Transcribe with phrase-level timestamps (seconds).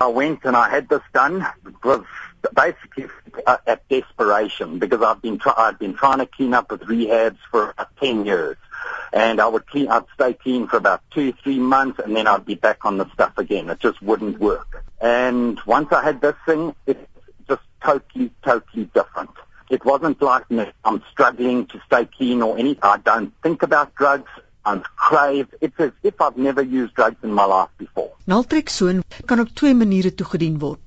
[0.00, 1.46] I went and I had this done.
[1.84, 3.06] It basically
[3.46, 7.36] uh, at desperation because I've been try- I've been trying to clean up with rehabs
[7.50, 8.56] for about 10 years.
[9.12, 12.46] And I would clean, I'd stay clean for about two, three months and then I'd
[12.46, 13.68] be back on the stuff again.
[13.68, 14.84] It just wouldn't work.
[15.02, 17.04] And once I had this thing, it's
[17.46, 19.30] just totally, totally different.
[19.68, 20.44] It wasn't like
[20.84, 22.82] I'm struggling to stay clean or anything.
[22.82, 24.30] I don't think about drugs.
[24.64, 25.46] I'm crave.
[25.60, 28.10] It's as if I've never used drugs in my life before.
[28.24, 30.78] Naltrexone kan op twee maniere toegedien word.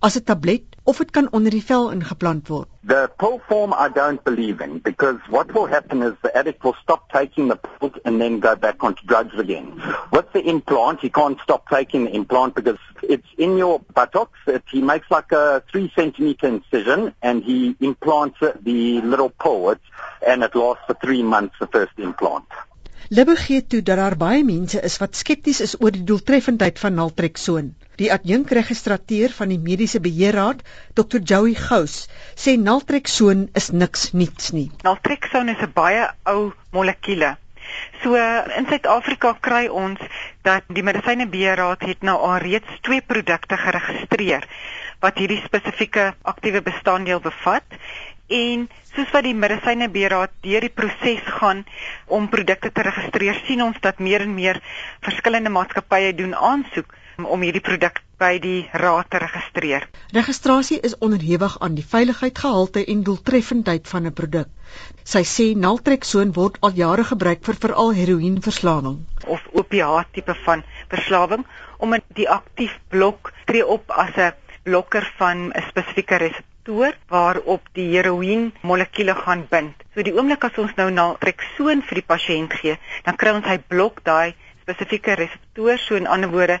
[0.00, 2.66] As 'n tablet of dit kan onder die vel ingeplant word.
[2.84, 6.76] The pill form I don't believe in because what will happen is the addict will
[6.82, 9.80] stop taking the pills and then go back onto drugs again.
[10.10, 14.38] With the implant, he can't stop taking the implant because it's in your buttocks.
[14.46, 19.86] It, he makes like a three centimeter incision and he implants the little pill it's,
[20.26, 22.44] and it lasts for three months, the first implant.
[23.12, 26.94] Libbe gee toe dat daar baie mense is wat skepties is oor die doeltreffendheid van
[26.96, 27.74] naltrexone.
[28.00, 30.62] Die adjunkregistrateur van die Mediese Beheerraad,
[30.96, 31.20] Dr.
[31.20, 32.06] Joey Gous,
[32.44, 34.70] sê naltrexone is niks niets nie.
[34.88, 37.36] Naltrexone is 'n baie ou molekuule.
[38.02, 40.00] So in Suid-Afrika kry ons
[40.48, 44.48] dat die Medisyne Beheerraad het nou al reeds twee produkte geregistreer
[45.04, 47.76] wat hierdie spesifieke aktiewe bestanddeel bevat
[48.38, 51.64] en soos wat die medisyne beheerraad deur die proses gaan
[52.06, 54.60] om produkte te registreer sien ons dat meer en meer
[55.04, 59.84] verskillende maatskappye doen aansoek om hierdie produk by die raad te registreer.
[60.16, 64.48] Registrasie is onderhewig aan die veiligheid, gehalte en doeltreffendheid van 'n produk.
[65.04, 71.44] Sy sê naltrexone word al jare gebruik vir veral heroïneverslawing of opiaat tipe van verslawing
[71.78, 74.32] omdat die aktief blok tree op as 'n
[74.64, 79.74] blokker van 'n spesifieke reseptor reseptoor waarop die heroïen molekuule gaan bind.
[79.94, 83.58] So die oomblik as ons nou naltrexone vir die pasiënt gee, dan kry ons hy
[83.58, 86.60] blok daai spesifieke reseptoor, so in ander woorde,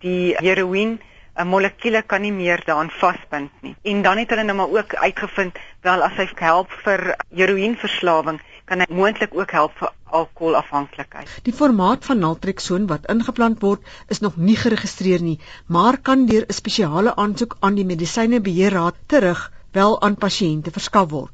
[0.00, 1.00] die heroïen
[1.36, 3.76] 'n molekuule kan nie meer daaraan vasbind nie.
[3.84, 8.82] En dan het hulle nou maar ook uitgevind wel as hy help vir heroïenverslawing, kan
[8.82, 11.30] hy moontlik ook help vir alkoholafhanklikheid.
[11.46, 16.44] Die formaat van naltrexone wat ingeplant word, is nog nie geregistreer nie, maar kan deur
[16.48, 21.32] 'n spesiale aansoek aan die Medisyne Beheerraad terug wel aan pasiënte verskaf word.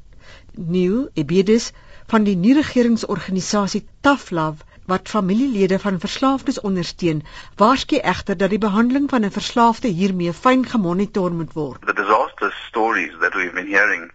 [0.55, 1.71] Neil Ebedes
[2.07, 7.23] van die nie-regeringsorganisasie Tough Love wat familielede van verslaafdes ondersteun,
[7.55, 11.85] waarsku egter dat die behandeling van 'n verslaafde hiermee fyn gemonitor moet word.
[11.85, 14.11] The disaster stories that we've been hearing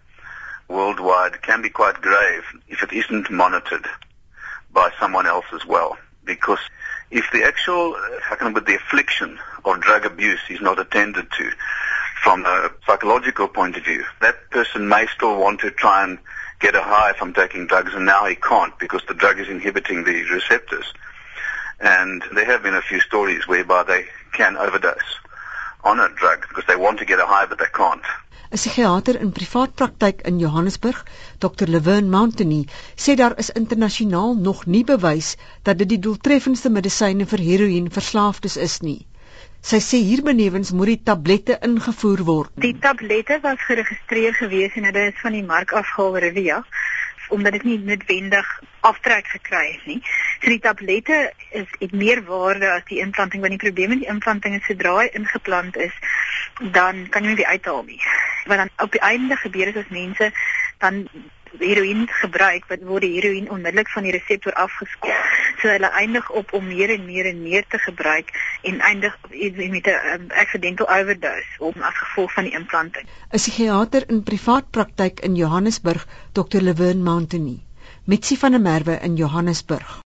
[0.69, 3.87] worldwide can be quite grave if it isn't monitored
[4.73, 5.97] by someone else as well.
[6.25, 6.59] Because
[7.11, 10.79] if the actual, uh, how can I put the affliction of drug abuse is not
[10.79, 11.51] attended to
[12.23, 16.19] from a psychological point of view, that person may still want to try and
[16.59, 20.05] get a high from taking drugs and now he can't because the drug is inhibiting
[20.05, 20.87] the receptors.
[21.81, 25.19] And there have been a few stories whereby they can overdose
[25.85, 28.03] on a drug because they want to get a high but they can't.
[28.55, 30.99] 'n Psigiater in privaat praktyk in Johannesburg,
[31.43, 31.67] Dr.
[31.67, 32.67] Leverne Mountney,
[33.05, 35.31] sê daar is internasionaal nog nie bewys
[35.63, 39.01] dat dit die doeltreffendste medisyne vir heroïne verslaafdes is nie.
[39.71, 42.53] Sy sê hierbenewens moet die tablette ingevoer word.
[42.67, 46.61] Die tablette was geregistreer gewees en dit is van die mark afgehaal Revia
[47.35, 48.49] omdat dit nie noodwendig
[48.87, 49.99] aftrek gekry het nie.
[50.45, 51.19] So die tablette
[51.51, 54.95] is het meer waarde as die implanting want die probleem met die implanting is sodra
[55.01, 55.99] hy ingeplant is,
[56.79, 57.99] dan kan jy nie weer uithaal nie
[58.47, 60.33] wat dan op die einde gebeur is as mense
[60.79, 61.09] dan
[61.59, 65.13] heroïne gebruik wat word die heroïne onmiddellik van die reseptor afgeskop.
[65.63, 69.87] So hulle eindig op om meer en meer en meer te gebruik en eindig met
[69.87, 73.07] 'n um, accidental overdose om as gevolg van die implanting.
[73.07, 76.61] 'n Psigiater in privaat praktyk in Johannesburg, Dr.
[76.61, 77.59] Leverne Mountney,
[78.05, 80.03] Mitsi van der Merwe in Johannesburg.